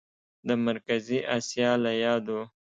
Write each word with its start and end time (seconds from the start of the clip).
د 0.47 0.49
مرکزي 0.65 1.19
اسیا 1.37 1.71
له 1.83 1.91
یادو 2.03 2.39